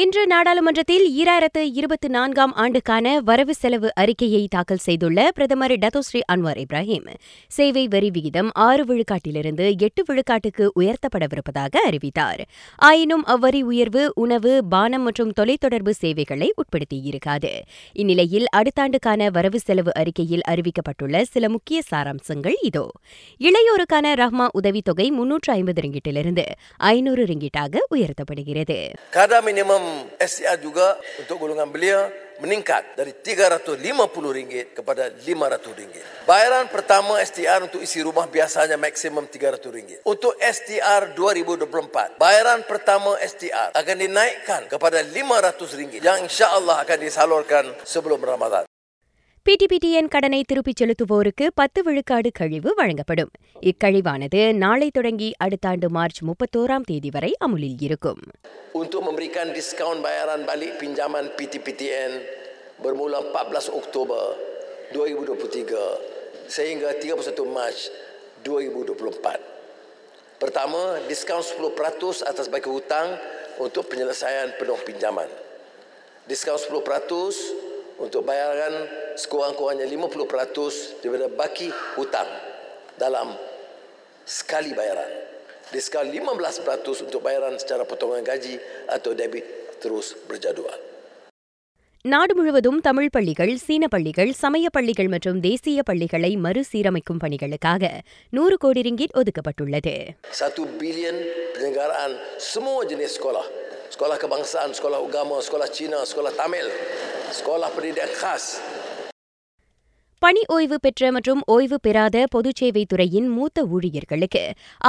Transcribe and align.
இன்று 0.00 0.26
நாடாளுமன்றத்தில் 0.26 1.04
ஈராயிரத்து 1.20 1.60
இருபத்தி 1.74 2.08
நான்காம் 2.08 2.52
ஆண்டுக்கான 2.54 3.20
வரவு 3.20 3.54
செலவு 3.54 3.88
அறிக்கையை 3.94 4.46
தாக்கல் 4.50 4.82
செய்துள்ள 4.86 5.30
பிரதமர் 5.34 5.72
டத்தோஸ்ரீ 5.72 6.20
அன்வார் 6.32 6.58
இப்ராஹிம். 6.64 7.06
சேவை 7.48 7.88
வரி 7.88 8.10
விகிதம் 8.10 8.50
ஆறு 8.66 8.84
விழுக்காட்டிலிருந்து 8.84 9.78
எட்டு 9.78 10.02
விழுக்காட்டுக்கு 10.08 10.66
உயர்த்தப்படவிருப்பதாக 10.80 11.74
அறிவித்தார். 11.84 12.42
ஆயினும் 12.76 13.24
அவ்வரி 13.26 13.62
உயர்வு 13.62 14.12
உணவு 14.14 14.64
பானம் 14.64 15.02
மற்றும் 15.02 15.32
தொலைத்தொடர்பு 15.40 15.90
சேவைகளை 15.90 16.52
உட்படுத்தியிருக்காது. 16.62 17.52
இந்நிலையில் 17.92 18.46
அடுத்த 18.50 18.82
ஆண்டுக்கான 18.82 19.30
வரவு 19.30 19.60
செலவு 19.60 19.94
அறிக்கையில் 19.94 20.46
அறிவிக்கப்பட்டுள்ள 20.48 21.22
சில 21.22 21.48
முக்கிய 21.48 21.80
சாராம்சங்கள் 21.90 22.56
இதோ. 22.62 22.90
இளையோருக்கான 23.40 24.14
ரஹ்மா 24.22 24.48
உதவித்தொகை 24.52 25.10
முன்னூற்று 25.10 25.52
ஐம்பது 25.52 25.80
ரிங்கிட்டிலிருந்து 25.80 26.46
ஐநூறு 26.76 27.24
ரிங்கிட்டாக 27.24 27.76
உயர்த்தப்படுகிறது. 27.94 28.78
SCR 30.18 30.58
juga 30.62 30.98
untuk 31.18 31.40
golongan 31.40 31.68
belia 31.70 32.08
meningkat 32.38 32.94
dari 32.94 33.10
RM350 33.18 34.74
kepada 34.74 35.10
RM500. 35.10 36.22
Bayaran 36.22 36.70
pertama 36.70 37.18
STR 37.18 37.66
untuk 37.66 37.82
isi 37.82 37.98
rumah 37.98 38.30
biasanya 38.30 38.78
maksimum 38.78 39.26
RM300. 39.26 40.06
Untuk 40.06 40.38
STR 40.38 41.18
2024, 41.18 42.20
bayaran 42.20 42.62
pertama 42.62 43.18
STR 43.18 43.74
akan 43.74 43.96
dinaikkan 43.98 44.70
kepada 44.70 45.02
RM500 45.02 45.98
yang 45.98 46.22
insya-Allah 46.22 46.86
akan 46.86 46.98
disalurkan 47.02 47.64
sebelum 47.82 48.22
Ramadan. 48.22 48.67
PTPTN 49.47 50.07
கடனை 50.07 50.39
திருப்பிச் 50.49 50.79
செலுத்துவோருக்கு 50.81 51.45
பத்து 51.55 51.79
விழுக்காடு 51.83 52.29
கழிவு 52.31 52.69
வழங்கப்படும் 52.75 53.31
இக்கழிவானது 53.69 54.41
நாளை 54.53 54.87
தொடங்கி 54.89 55.29
அடுத்த 55.37 55.67
ஆண்டு 55.67 55.87
மார்ச் 55.89 56.19
முப்பத்தோராம் 56.29 56.85
தேதி 56.91 57.09
வரை 57.15 57.31
அமுலில் 57.45 57.81
இருக்கும் 57.87 58.21
Untuk 58.81 59.01
memberikan 59.07 59.47
diskaun 59.57 59.97
bayaran 60.05 60.41
balik 60.49 60.71
pinjaman 60.79 61.25
PTPTN 61.37 62.13
bermula 62.83 63.19
14 63.25 63.67
Oktober 63.79 64.21
2023 64.93 65.83
sehingga 66.55 66.89
31 67.01 67.45
Mac 67.57 67.75
2024. 68.47 69.35
Pertama, 70.39 70.81
diskaun 71.11 71.43
10% 71.49 72.23
atas 72.31 72.47
bagi 72.47 72.71
hutang 72.75 73.09
untuk 73.59 73.85
penyelesaian 73.91 74.55
penuh 74.57 74.79
pinjaman. 74.87 75.29
Diskaun 76.25 76.59
10% 76.59 77.76
untuk 77.98 78.22
bayaran 78.22 78.74
sekurang-kurangnya 79.14 79.86
50% 79.86 81.02
daripada 81.02 81.26
baki 81.30 81.68
hutang 81.98 82.30
dalam 82.94 83.34
sekali 84.22 84.72
bayaran. 84.72 85.10
Diskaun 85.68 86.08
15% 86.08 87.04
untuk 87.04 87.20
bayaran 87.20 87.60
secara 87.60 87.84
potongan 87.84 88.24
gaji 88.24 88.56
atau 88.88 89.12
debit 89.12 89.44
terus 89.78 90.14
berjadual. 90.26 90.78
நாடு 92.04 92.32
முழுவதும் 92.34 92.80
தமிழ் 92.80 93.08
பள்ளிகள் 93.10 93.50
சீன 93.56 93.84
பள்ளிகள் 93.88 94.30
சமய 94.32 94.66
பள்ளிகள் 94.68 95.08
மற்றும் 95.08 95.40
தேசிய 95.40 95.82
பள்ளிகளை 95.82 96.30
மறுசீரமைக்கும் 96.36 97.20
பணிகளுக்காக 97.20 97.90
நூறு 98.30 98.56
கோடி 98.56 98.82
ரிங்கிட் 98.82 99.16
ஒதுக்கப்பட்டுள்ளது 99.20 99.94
Satu 100.40 100.62
bilion 100.80 101.16
penyelenggaraan 101.54 102.12
semua 102.52 102.86
jenis 102.86 103.18
sekolah. 103.18 103.67
Sekolah 103.89 104.17
kebangsaan, 104.17 104.73
sekolah 104.73 104.99
agama, 104.99 105.37
sekolah 105.39 105.69
Cina, 105.69 106.01
sekolah 106.03 106.33
Tamil, 106.33 106.67
sekolah 107.31 107.69
pendidikan 107.75 108.11
khas, 108.21 108.45
பணி 110.21 110.41
ஓய்வு 110.55 110.77
பெற்ற 110.79 111.11
மற்றும் 111.11 111.41
ஓய்வு 111.53 111.77
பெறாத 111.85 112.17
பொதுச் 112.33 112.59
சேவை 112.59 112.83
துறையின் 112.91 113.27
மூத்த 113.29 113.65
ஊழியர்களுக்கு 113.75 114.43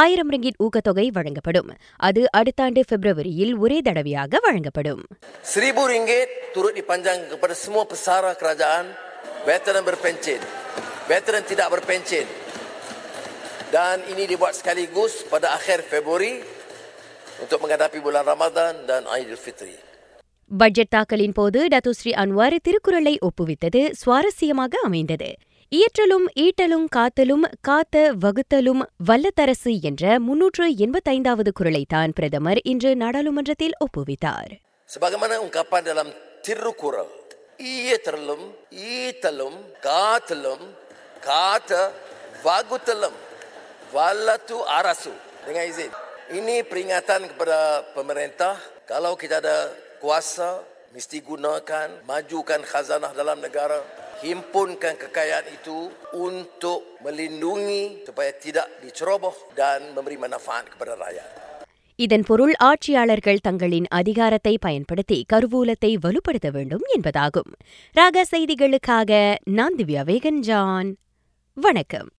ஆயிரம் 0.00 0.30
ரிங்கிட் 0.34 0.58
ஊக்கத்தொகை 0.64 1.04
வழங்கப்படும் 1.16 1.68
அது 2.06 2.22
அடுத்த 2.38 2.64
ஆண்டு 2.66 2.82
பிப்ரவரியில் 2.90 3.52
ஒரே 3.62 3.78
தடவையாக 3.88 4.40
வழங்கப்படும் 4.46 5.02
Seribu 5.52 5.82
ringgit 5.92 6.30
turut 6.54 6.74
dipanjang 6.74 7.20
kepada 7.30 7.54
semua 7.54 7.84
pesara 7.86 8.32
kerajaan, 8.34 8.86
veteran 9.46 9.86
berpencen, 9.88 10.42
veteran 11.06 11.46
tidak 11.46 11.68
berpencen. 11.74 12.26
Dan 13.70 14.02
ini 14.12 14.26
dibuat 14.26 14.58
sekaligus 14.58 15.22
pada 15.30 15.54
akhir 15.54 15.86
Februari 15.86 16.42
untuk 17.41 17.59
menghadapi 17.63 17.99
bulan 17.99 18.23
Ramadan 18.25 18.73
dan 18.87 19.03
Aidilfitri. 19.07 19.75
Budget 20.51 20.93
தாக்கலின் 20.95 21.33
போது 21.33 21.59
டத்துஸ்ரீ 21.67 22.11
அன்வார் 22.13 22.55
திருக்குறளை 22.63 23.13
ஒப்புவித்தது 23.27 23.81
சுவாரஸ்யமாக 24.01 24.81
அமைந்தது 24.83 25.29
இயற்றலும் 25.71 26.27
ஈட்டலும் 26.39 26.85
காத்தலும் 26.95 27.45
காத்த 27.61 28.03
வகுத்தலும் 28.19 28.83
வல்லத்தரசு 29.09 29.73
என்ற 29.81 30.19
முன்னூற்று 30.19 30.67
எண்பத்தைந்தாவது 30.85 31.53
குரலைத்தான் 31.59 32.13
பிரதமர் 32.13 32.61
இன்று 32.63 32.93
நாடாளுமன்றத்தில் 32.95 33.75
ஒப்புவித்தார் 33.79 34.53
Sebagaimana 34.89 35.35
ungkapan 35.41 35.81
dalam 35.83 36.07
ka 39.81 40.19
telum, 40.21 40.61
kata, 41.21 41.83
vagu 42.43 42.77
telum, 42.79 43.13
walatu 43.93 44.57
arasu. 44.69 45.13
Dengan 45.47 45.65
izin. 45.65 46.04
Ini 46.30 46.62
peringatan 46.62 47.26
kepada 47.30 47.58
pemerintah, 47.96 48.54
kalau 48.86 49.18
kita 49.18 49.42
ada 49.42 49.74
kuasa, 49.98 50.62
mesti 50.94 51.18
gunakan, 51.22 52.06
majukan 52.06 52.62
khazanah 52.62 53.10
dalam 53.14 53.42
negara, 53.42 53.82
himpunkan 54.22 54.94
kekayaan 54.94 55.46
itu 55.50 55.90
untuk 56.14 57.02
melindungi 57.02 58.06
supaya 58.06 58.30
tidak 58.36 58.66
diceroboh 58.84 59.34
dan 59.56 59.90
memberi 59.96 60.18
manfaat 60.18 60.70
kepada 60.70 60.94
rakyat. 60.94 61.30
இதன் 61.98 62.22
பொருள் 62.22 62.52
ஆட்சியாளர்கள் 62.58 63.42
தங்களின் 63.42 63.86
அதிகாரத்தை 63.90 64.58
பயன்படுத்தி 64.60 65.18
கருவூலத்தை 65.32 65.90
வலுப்படுத்த 66.00 66.48
வேண்டும் 66.50 66.84
என்பதாகும் 66.96 67.50
ராக 67.92 68.24
செய்திகளுக்காக 68.30 69.36
நான் 69.50 69.76
திவ்யா 69.76 70.04
வேகன் 70.04 70.40
ஜான் 70.40 70.90
வணக்கம் 71.56 72.08